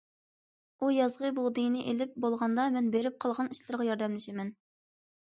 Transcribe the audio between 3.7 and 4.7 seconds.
ياردەملىشىمەن.